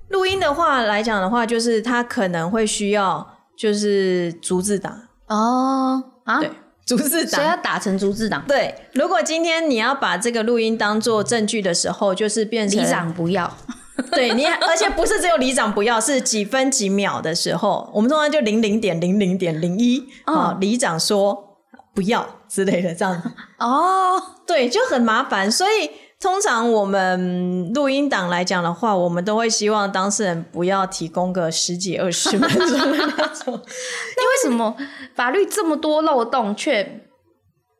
[0.08, 3.31] 录音的话来讲的话，就是它可能会需要。
[3.56, 6.50] 就是逐字档哦啊，对，
[6.84, 8.44] 逐字档，所以要打成逐字档。
[8.46, 13.56] 对，如果今天你要把这个录音当做证据的时候，就是变成里长不要，
[14.12, 21.58] 对你，而且不是只有里长不要，是几分几秒的时候，我们通常就零零点零零点零一啊，里长说
[21.94, 23.30] 不要之类的这样子。
[23.58, 25.90] 哦，对，就很麻烦，所以。
[26.22, 33.60] 通常我们录音档来讲的话，我们都会希望当事人不要提供个十几二十分钟那种。
[34.16, 34.76] 那为什么
[35.16, 37.02] 法律这么多漏洞，却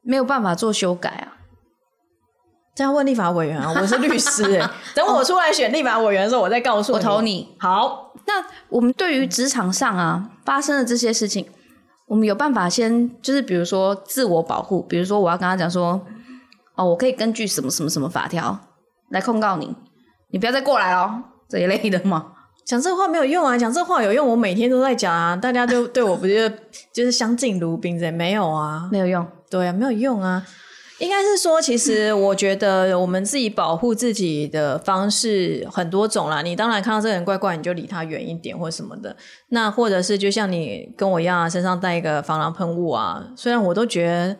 [0.02, 1.38] 没有办法做修改啊？
[2.74, 7.54] 这样问立法委员啊，我是律师哎， 等我出来选立法委员的时候，我再告诉我投你。
[7.60, 11.46] 好，那我们对于职场上啊发生的这些事情，
[12.08, 16.04] 我们有办法先就是比如说自我保护，比如说我要跟他讲说。
[16.82, 18.58] 哦，我可以根据什么什么什么法条
[19.10, 19.74] 来控告你，
[20.30, 22.32] 你不要再过来哦，这一类的吗？
[22.64, 26.48] 讲这话没有用啊，讲这话有用，我每天都在讲啊，大家都 对我不就
[26.92, 30.44] 就是相敬如宾的，没有啊，没有用，对啊，没有用啊。
[30.98, 36.42] 应该是说，其实我觉得我们自己保护自己的方式很多种啦。
[36.42, 39.16] 你当然看到这个人怪怪，你就离他远一点或什么的。
[39.48, 43.26] 那或者是就像你跟我一样，身上带一个防狼喷雾啊。
[43.36, 44.36] 虽然我都觉得。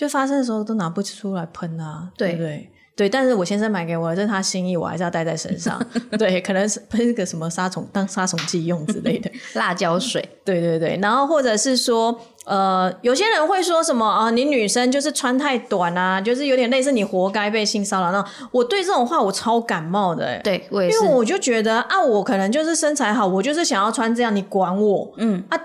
[0.00, 2.70] 就发生的时候都拿不出来喷啊，对不对？
[2.96, 5.78] 对，但是我先生买给我，这是他心意，我还是要带在身上。
[6.18, 10.26] 对，可能是喷个什么杀虫当杀虫剂用之类的， 辣椒水。
[10.42, 14.30] 对对对，然后或者是说，呃，有些人会说什么啊？
[14.30, 18.30] 你女生就是穿太短啊，就是有点类似你活该被性骚扰那种。
[18.52, 25.12] 我对这种话我超感冒的，哎，对，我也是，因为我就觉得啊，我可能就是身材好，我就是想要穿这样，你管我？
[25.18, 25.60] 嗯啊。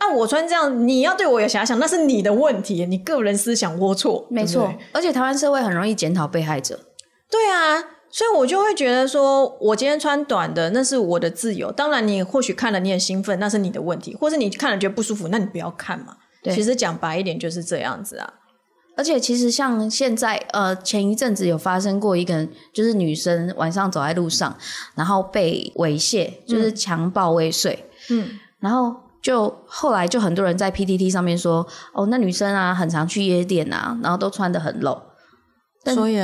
[0.00, 4.24] 啊，我穿这样，你要对我有遐想，那是你的问题，你个人思想龌龊。
[4.30, 6.80] 没错，而且台湾社会很容易检讨被害者。
[7.30, 7.78] 对啊，
[8.10, 11.70] 所以我就会觉得说，我今天穿短的，那是我的自由。
[11.70, 16.16] 当然，你或许看了你很兴奋，那是你的问题；或是你看了觉得不舒服，那你不要看嘛。
[16.44, 18.32] 其实讲白一点就是这样子啊。
[18.96, 24.56] 而且其实像现在，呃，前一阵子有发生过一个，就是女生晚上走在路上，
[24.94, 27.86] 然后被猥亵，就是强暴未遂。
[28.08, 34.96] 嗯，然后就后来就很多人在 PTT 上面说，哦，那女生啊，很常去夜店啊，然后都穿的很露。
[35.94, 36.18] 所以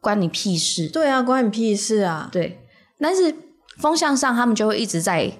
[0.00, 0.88] 关你屁事？
[0.88, 2.28] 对啊，关你屁事啊！
[2.32, 2.66] 对，
[2.98, 3.34] 但是
[3.78, 5.32] 风向上，他们就会一直在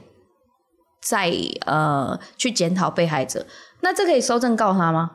[1.02, 1.32] 在
[1.64, 3.46] 呃去检讨被害者。
[3.80, 5.11] 那这可以收证告他吗？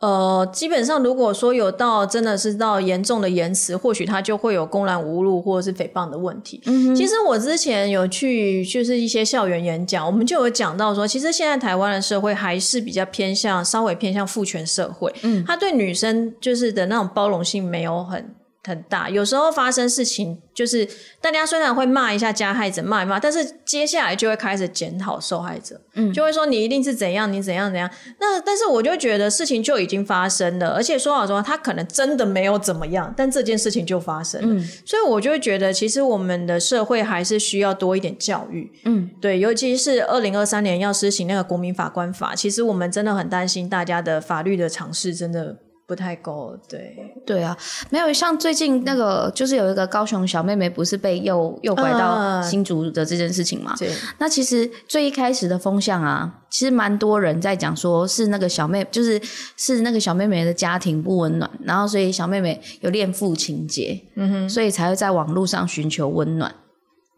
[0.00, 6.60] 呃，基本上如果说有到真的是到严重的言辞，或许他就会有公然侮辱或者是诽谤的问题。
[6.64, 15.14] 嗯，其实我之前有去就是一些校园演讲，我们就有讲到说，其实现在台湾的社会还是比较偏向稍微偏向父权社会。
[15.22, 18.34] 嗯，他对女生就是的那种包容性没有很。
[18.62, 20.86] 很大，有时候发生事情，就是
[21.18, 27.90] 大家虽然会骂一下加害者，骂一骂，但是接下来就会开始检讨受害者，嗯，就会说你一定是怎样，你怎样怎样。
[28.18, 45.56] 那但是我就觉得事情就已经发生了，而且说老实话，他可能真的没有怎么样，但这件事情就发生了，所以我就会觉得，其实我们的社会还是需要多一点教育，嗯，对，尤其是二零二三年要施行那个国民法官法，其实我们真的很担心大家的法律的尝试真的。
[45.90, 47.56] 不太够，对对啊，
[47.90, 53.74] 没有像最近那个，就是有一个高雄小妹妹不是被诱诱拐到新竹的这件事情嘛？
[53.76, 59.20] 对，那其实最一开始的风向啊，其实蛮多人在讲，说是那个小妹，就是
[59.56, 66.54] 是那个小妹妹的家庭不温暖，然后所以小妹妹有恋父情节，嗯哼，所以才会在网络上寻求温暖。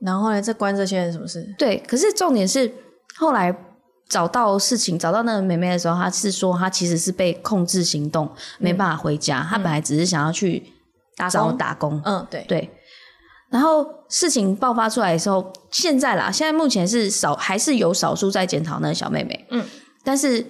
[0.00, 1.46] 然后呢，这关这些人什么事？
[1.58, 2.72] 对，可是重点是
[3.16, 3.54] 后来。
[4.08, 9.46] 找到事情，找到那个妹妹的时候，她是说她其实是被控制行动，没办法回家。
[9.48, 10.62] 她本来只是想要去
[11.30, 12.70] 找打工，嗯，对对。
[13.50, 19.64] 然后事情爆发出来的时候，现在啦，现在目前是少还是有少数在检讨那个小妹妹，嗯，
[20.02, 20.46] 但是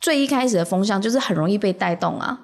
[0.00, 2.38] 最一开始的风向就是很容易被带动啊。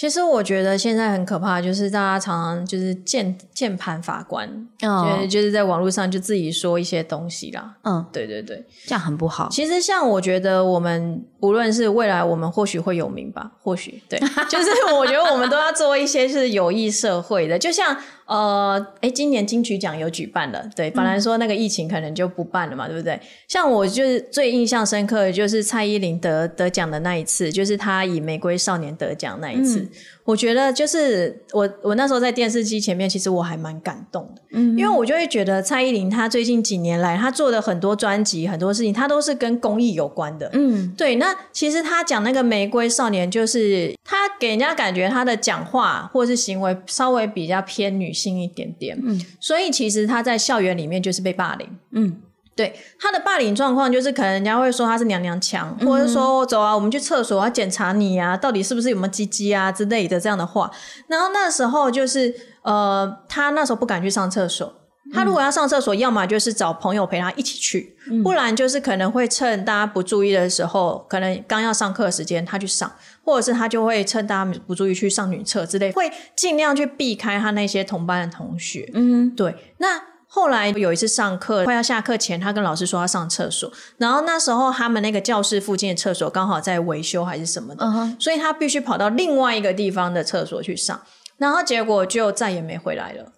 [0.00, 4.48] 其实我觉得现在很可怕，就是大家常常就是键键盘法官，
[4.80, 7.76] 嗯，就是在网络上就自己说一些东西啦。
[7.82, 9.50] 嗯，对对对，这样很不好。
[9.50, 17.96] 其实像我觉得我们无论是未来，我们或许会有名吧，或许对， 就是我觉得我们都要做一些是有益社会的，就像。
[18.30, 23.18] 呃，哎，今年金曲奖有举办了，对，本来说那个疫情可能就不办了嘛，对不对？
[23.48, 29.84] 像我就是最印象深刻的就是蔡依林得得奖的那一次，就是她以《玫瑰少年》得奖那一次。
[30.30, 41.16] 我觉得就是我我那时候在电视机前面，其实我还蛮感动的，嗯，因为我就会觉得蔡依林她最近几年来，她做的很多专辑、很多事情，她都是跟公益有关的，嗯，对。
[41.16, 52.16] 那其实她讲那个《玫瑰少年》，就是她给人家感觉她的讲话或者是行为稍微比较偏女性一点点，嗯，所以其实她在校园里面就是被霸凌，嗯。
[52.60, 60.70] 对他的霸凌状况，就是可能人家会说他是娘娘腔，或者说走啊，我们去厕所要检查你啊，到底是不是有没有鸡鸡啊之类的这样的话。
[61.06, 64.74] 然后那时候就是呃，他那时候不敢去上厕所。
[65.14, 72.92] 他如果要上厕所，要么就是找朋友陪他一起去，不然就是可能会趁大家不注意的时候，可能刚要上课的时间他去上，
[73.24, 78.90] 或者是他就会趁大家不注意去上女厕之类，会尽量去避开他那些同班的同学。
[78.92, 80.09] 嗯，对，那。
[80.32, 87.84] 后来有一次上课快要下课前，他跟老师说要上厕所，然后那时候他们那个教室附近的厕所刚好在维修还是什么的，
[88.16, 91.02] 所以他必须跑到另外一个地方的厕所去上，
[91.36, 93.32] 然后结果就再也没回来了。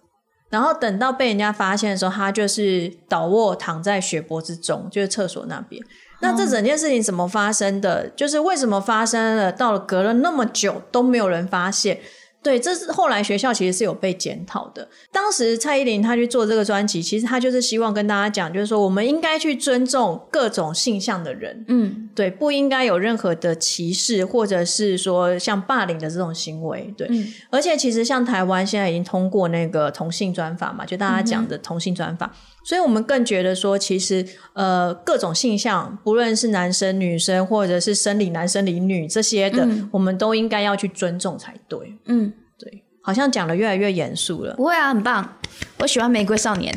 [0.51, 5.83] 然后等到被人家发现的时候，他就是倒卧躺在血泊之中，就是厕所那边。
[6.21, 8.07] 那这整件事情怎么发生的？
[8.09, 9.51] 就是为什么发生了？
[9.51, 11.99] 到了隔了那么久都没有人发现。
[12.43, 14.87] 对，这是后来学校其实是有被检讨的。
[15.11, 27.09] 当时蔡依林她去做这个专辑，其实她就是希望跟大家讲，就是说我们应该去尊重各种性向的人，嗯，对，不应该有任何的歧视或者是说像霸凌的这种行为，对。
[27.49, 32.33] 而且其实像台湾现在已经通过那个同性专法嘛，就大家讲的同性专法。
[32.65, 41.99] 所以我们更觉得说，其实呃，各种性向，不论是男生、女生，或者是生理男、生理女这些的，我们都应该要去尊重才对。
[42.05, 44.53] 嗯，对，好像讲的越来越严肃了。
[44.55, 45.37] 不会啊，很棒，
[45.79, 46.73] 我喜欢《玫瑰少年》。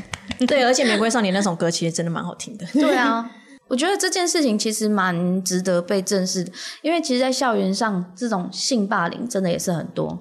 [0.48, 2.66] 对，而且《玫瑰少年》那首歌其实真的蛮好听的。
[2.72, 3.30] 对啊，
[3.68, 6.50] 我觉得这件事情其实蛮值得被正视的，
[6.82, 10.18] 因为其实，在校园上这种性霸凌真的也是很多。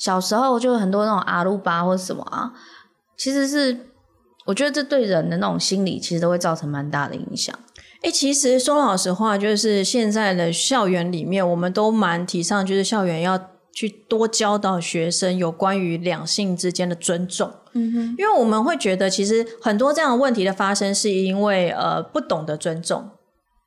[0.00, 2.52] 小时候就很多那种阿鲁巴或者什么啊，
[3.16, 3.93] 其实是。
[4.44, 7.58] 我觉得这对人的那种心理，其实都会造成蛮大的影响。
[8.02, 13.40] 哎，其实说老实话，就是现在的校园里面，我们都蛮提倡，就是校园要
[13.72, 17.50] 去多教导学生有关于两性之间的尊重。
[17.72, 23.10] 嗯哼，因为我们会觉得，其实很多这样的问题的发生，是因为呃不懂得尊重。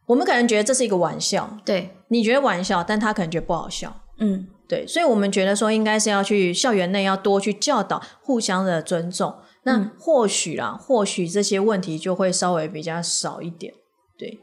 [0.06, 3.94] 我们可能觉得这是一个玩笑，对，你觉得玩笑，但他可能觉得不好笑。
[4.20, 9.34] 嗯，对，所以我们觉得说，应该是要去校园内要多去教导互相的尊重。
[9.68, 13.74] 那或许啦，或许这些问题就会稍微比较少一点。
[14.18, 14.40] 对，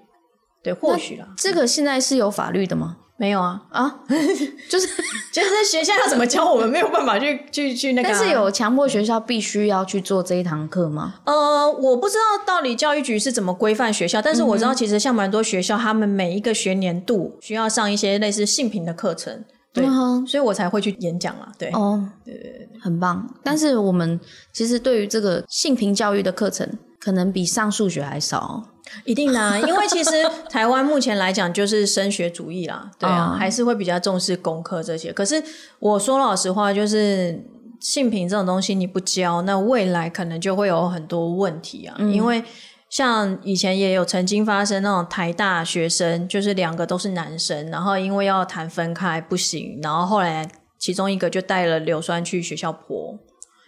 [0.63, 1.29] 对，或许啦。
[1.37, 2.99] 这个现在是有法律的吗？
[3.17, 4.01] 没有啊，啊，
[4.69, 4.89] 就是
[5.33, 8.09] 就是学校要怎么教我们，没有办法去去去那个。
[8.09, 11.15] 但是有强迫学校必须要去做这一堂课吗？
[11.25, 19.85] 呃，我不知道到底教育局是怎么规范学校，但是我知道其实像蛮多学校，他们每一个学年度需要上一些类似性平的课程，对，
[20.27, 21.53] 所以我才会去演讲啦。
[21.59, 23.29] 对，哦，对对对，很棒。
[23.43, 24.19] 但是我们
[24.53, 26.67] 其实对于这个性平教育的课程，
[27.01, 28.71] 可能比上数学还少。
[29.05, 30.11] 一定的， 因为其实
[30.51, 35.13] 台湾目前来讲就是升学主义啦，对啊，还是会比较重视功课这些。
[35.13, 35.43] 可是
[35.81, 37.43] 我说老实话，就是
[37.81, 41.97] 性平这种东西你不教，那未来可能就会有很多问题啊。
[41.99, 42.45] 因为
[42.95, 53.19] 像以前也有曾经发生那种台大学生，就是两个都是男生，然后因为要谈分开不行，然后后来其中一个就带了硫酸去学校泼，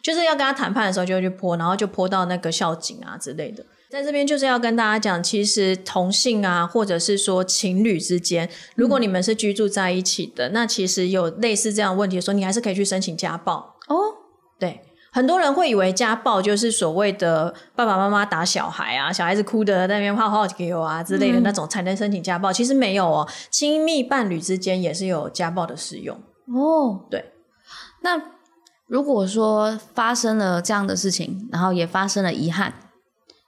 [0.01, 3.67] 就是要跟他谈判的时候就去泼，然后就泼到那个校警啊之类的。
[3.91, 13.97] 在这边就是要跟大家讲，其实同性啊，或者是说情侣之间，如果你们是居住在一起的，那其实有类似这样问题的时候，你还是可以去申请家暴哦。
[14.57, 14.83] 对，
[15.17, 26.15] 很多人会以为家暴就是所谓的爸爸妈妈打小孩啊，小孩子哭的在那边泡泡给我啊之类的那种才能申请家暴，其实没有哦，亲密伴侣之间也是有家暴的使用
[26.55, 27.07] 哦。
[27.11, 27.33] 对，
[28.03, 28.21] 那
[28.87, 32.75] 如果说发生了这样的事情，然后也发生了遗憾。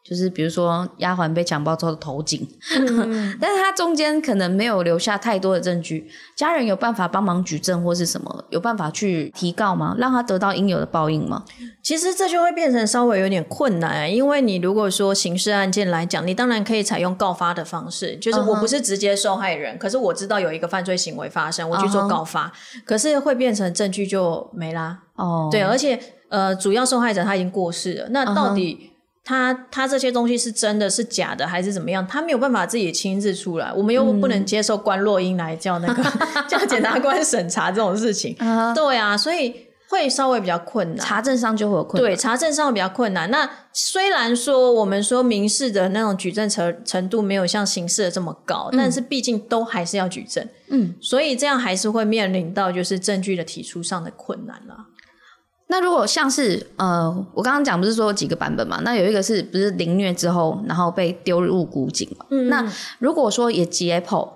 [0.08, 2.48] 就是比如说丫鬟被强暴之后的头颈，
[3.38, 9.94] 但是他中间可能没有留下太多的证据，家人有办法帮忙举证或是什么，有办法去提告吗？
[9.98, 11.44] 让他得到应有的报应吗？
[11.82, 22.50] 其实这就会变成稍微有点困难，因为你如果说刑事案件来讲，你当然可以采用告发的方式，就是我不是直接受害人，可是我知道有一个犯罪行为发生，我去做告发，
[22.86, 25.00] 可是会变成证据就没啦。
[25.16, 28.92] 哦，对，而且呃，主要受害者他已经过世了，那到底？
[29.28, 32.06] 他他这些东西是真的是假的还是怎么样？
[32.06, 36.02] 他没有办法自己亲自出来，我们又不能接受关洛英来叫那个
[36.48, 38.34] 叫检察官审查这种事情。
[38.74, 39.54] 对啊，所以
[39.90, 42.10] 会稍微比较困难，查证上就会有困难。
[42.10, 43.30] 对，查证上比较困难。
[43.30, 50.48] 那虽然说我们说民事的那种举证程程度没有像刑事的这么高，但是毕竟都还是要举证。
[50.68, 54.86] 嗯，所以这样还是会面临到就是证据的提出上的困难了。
[55.70, 58.80] 那如果像是呃，我刚刚讲不是说有几个版本嘛？
[58.84, 62.26] 那有一个是不是凌虐之后，然后被丢入古井嘛？
[62.48, 62.66] 那
[62.98, 64.28] 如果说也解剖，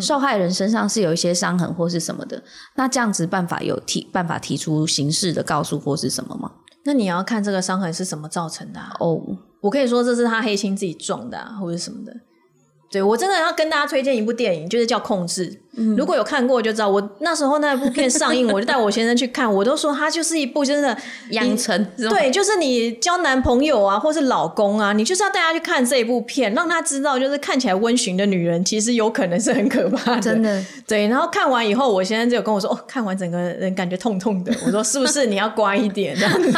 [0.00, 2.42] 受害人身上是有一些伤痕或是什么的，
[2.76, 6.52] 那这样子办法有提办法提出刑事的告诉或是什么吗？
[6.84, 9.20] 那你要看这个伤痕是什么造成的哦。
[9.60, 12.12] 我可以说这是他黑心自己撞的，啊或者什么的。
[12.92, 15.50] 对，我真的要跟大家推荐一部电影，就是叫《控制》。
[15.96, 20.94] 如果有看过就知道，我那时候那部片上映，我就带我先生去看，我都说它就是一部真的
[21.30, 21.82] 养成。
[21.96, 30.20] 对，就是你交男朋友啊，或是老公啊，你就是要带他去看这一部片，让他知道，就是看起来温驯的女人，其实有可能是很可怕的。
[30.20, 30.62] 真的。
[30.86, 36.52] 对，然后看完以后，我先生就跟我说：“哦，看完整个人感觉痛痛的。”我说：“是不是你要乖一点？”这样子。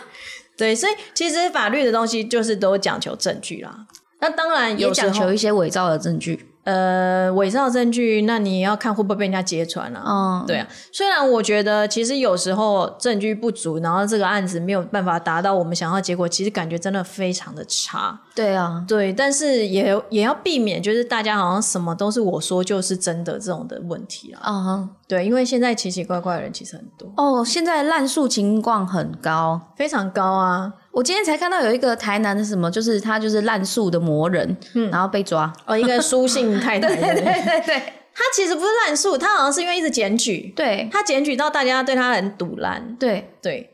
[0.58, 3.86] 对，所以其实法律的东西就是都讲求证据啦。
[4.20, 6.46] 那当然也讲求一些伪造的证据。
[6.62, 10.02] 呃，伪造证据，那你要看会不会被人家揭穿了。
[10.06, 10.68] 嗯，对啊。
[10.92, 18.20] 虽然我觉得，其实有时候证据不足，然后这个案子没有办法达到我们想要结果，其实感觉真的非常的差。
[18.34, 24.42] 对啊，对，但是也也要避免，就是大家好像什么都是我说就是真的这种的问题啊。
[24.46, 27.10] 嗯，对，因为现在奇奇怪怪的人其实很多。
[27.16, 30.74] 哦，现在滥诉情况很高，非常高啊。
[30.92, 34.56] 我今天才看到有一个台南的什么，就是他就是滥诉的魔人，
[34.90, 35.52] 然后被抓。
[35.66, 36.88] 哦，一个书信太 太。
[36.88, 40.52] 对对对对，他其实不是滥诉，他好像是因为一直检举。
[40.56, 42.96] 对，他检举到大家对他很堵烂。
[42.98, 43.72] 对对，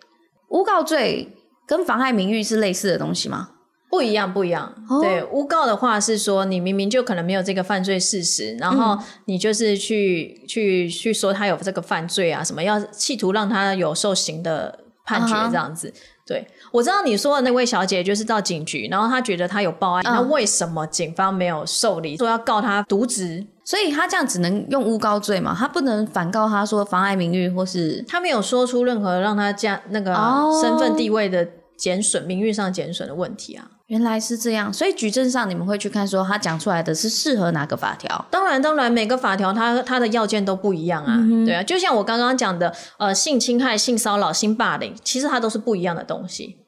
[0.49, 1.35] 诬告罪
[1.67, 3.51] 跟妨害名誉是类似的东西吗？
[3.89, 4.75] 不一样，不一样。
[5.01, 15.95] 对，诬告的话是说你明明就可能没有这个犯罪事实，然后你就是去去去说他有这个犯罪啊，什么要企图让他有受刑的判决这样子。
[16.27, 23.47] 对，我知道你说的那位小姐就是到警局，然后她觉得她有报案，那为什么警方没有受理，说要告她渎职？
[23.65, 30.13] 所以她这样只能用诬告罪嘛，她不能反告她说妨碍名誉或是她没有说出任何让她加那个
[30.61, 33.71] 身份地位的减损、名誉上减损的问题啊。
[33.87, 38.27] 原来是这样，所以举证上你们会去看说他讲出来的是适合哪个法条？
[38.31, 41.17] 当然，当然，每个法条它它的要件都不一样啊。
[41.45, 46.59] 对啊，就像我刚刚讲的，呃，性侵害、性骚扰、性霸凌，其实它都是不一样的东西。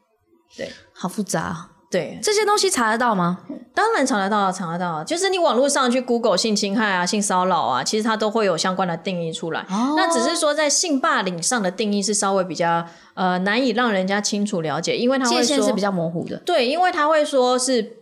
[0.57, 1.71] 对，好复杂。
[1.91, 3.39] 对，这些东西查得到吗？
[3.74, 5.03] 当然查得到，查得到。
[5.03, 9.62] 就是你网络上去 Google 性侵害啊、性骚扰啊，其实它都会有相关的定义出来。
[9.70, 9.95] 哦。
[9.97, 12.84] 那只是说在性霸凌上的定义是稍微比较
[13.14, 16.36] 呃难以让人家清楚了解，因为它界限是比较模糊的。
[16.39, 17.97] 对，因为他会说是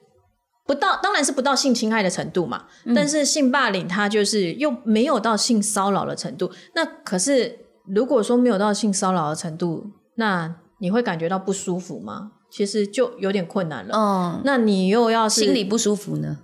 [0.67, 2.65] 不到，当然是不到性侵害的程度嘛。
[2.93, 6.51] 但是性霸凌它就是又没有到性骚扰的程度。
[6.75, 12.33] 那可是如果说没有到性骚扰的程度，那你会感觉到不舒服吗？
[12.51, 13.95] 其实就有点困难了。
[13.97, 16.39] 嗯，那你又要心里不舒服呢？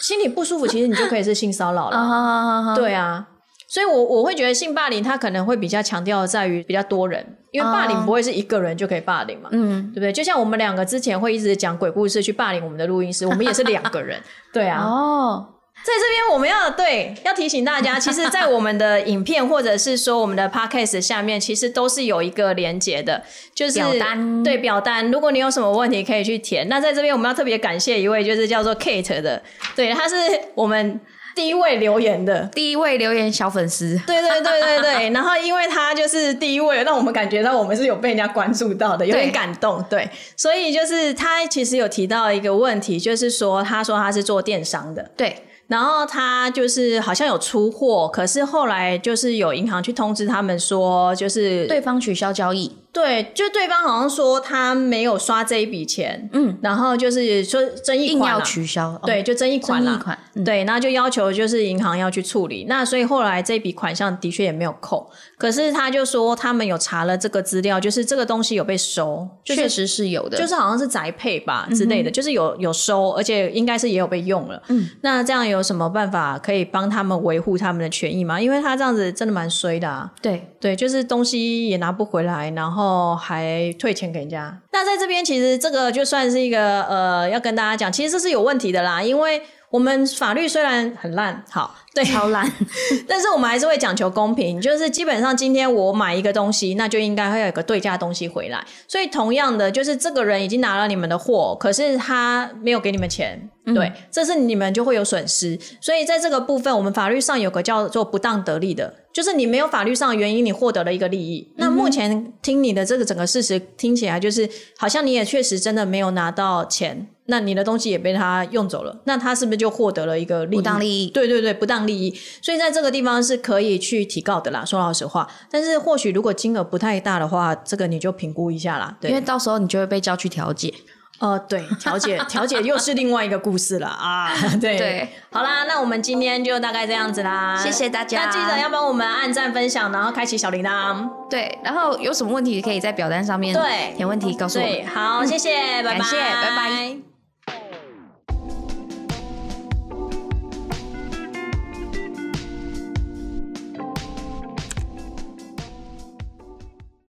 [0.00, 2.74] 心里不舒服，其实你就可以是性骚扰了。
[2.76, 3.26] 对啊，
[3.68, 9.48] 所以，我我会觉得性霸凌它可能会比较强调在于比较多人，因为霸凌不会是一个人就可以霸凌嘛。
[9.52, 10.12] 嗯，对不对？
[10.12, 14.20] 就像我们两个之前会一直讲鬼故事去霸凌我们的录音师，我们也是两个人。
[14.52, 14.84] 对啊。
[14.84, 15.46] 哦。
[15.84, 23.22] 在这边，我们要对要提醒大家，其实，在我们的影片或者是说我们的 podcast 下面，其实都是有一个连接的，
[23.54, 24.42] 就是表单。
[24.42, 26.68] 对表单，如果你有什么问题，可以去填。
[26.68, 29.42] 那在这边，我们要特别感谢一位，就是叫做 Kate 的，
[29.74, 30.14] 对，他是
[30.54, 31.00] 我们
[31.34, 33.98] 第一位留言的第一位留言小粉丝。
[34.06, 35.10] 对对对对对。
[35.10, 39.82] 然后，因为他就是第一位，让我们感觉到我们是有被人家关注到的，有点感动。
[39.88, 40.06] 对，
[40.36, 45.34] 所以就是他其实有提到一个问题，就是说，他说他是做电商的，对。
[45.68, 52.74] 然后他就是好像有出货，可是后来就是有银行去通知他们说，就是对方取消交易。
[52.90, 62.64] 对，就对方好像说他没有刷这一笔钱，嗯，然后就是说争议款要取消，对，就争议款了，款，对，那就要求就是银行要去处理。
[62.68, 74.60] 那所以后来这笔款项的确也没有扣，可是他就说他们有查了这个资料，就是这个东西有被收，确实是有的，就是好像是宅配吧之类的，就是有有收，而且应该是也有被用了。
[74.68, 78.40] 嗯，那这样有什么办法可以帮他们维护他们的权益吗？
[78.40, 80.10] 因为他这样子真的蛮衰的啊。
[80.20, 82.77] 对对，就是东西也拿不回来，然后。
[82.78, 84.60] 哦，还退钱给人家？
[84.72, 89.42] 那在这边其实这个就算是一个呃，要跟大家讲，其实这是有问题的啦，因为。
[89.70, 92.50] 我们法律虽然很烂，好，对，超烂，
[93.06, 98.64] 但是我们还是会讲求公平，就是基本上今天我买一个东西，那就应该会有个对价东西回来。
[98.86, 105.58] 所以同样的，就是这个人已经拿了你们的货，可是他没有给你们钱，对，这是你们就会有损失。
[105.82, 111.52] 所以在这个部分，我们法律上有个叫做不当得利的，就是你没有法律上的原因，你获得了一个利益。
[111.56, 114.48] 那目前听你的这个整个事实听起来，就是
[114.78, 117.08] 好像你也确实真的没有拿到钱。
[117.30, 121.10] 那你的东西也被他用走了，那他是不是就获得了一个不当利益？
[121.10, 122.18] 对对对，不当利益。
[122.40, 124.64] 所以在这个地方是可以去提告的啦。
[124.64, 128.96] 说老实话，但是或许如果金额不太大的话，这个你就评估一下啦。
[129.02, 130.72] 因为到时候你就会被叫去调解。
[131.18, 134.32] 呃，对，调解 调解又是另外一个故事了啊。
[134.58, 137.60] 对对，好啦，那我们今天就大概这样子啦。
[137.62, 138.24] 谢谢大家。
[138.24, 141.06] 那记得要帮我们按赞、分享，然后开启小铃铛。
[141.28, 144.64] 对，然后有什么问题可以在表单上面对填问题告诉我。
[144.94, 147.07] 好，谢谢，拜拜，拜拜。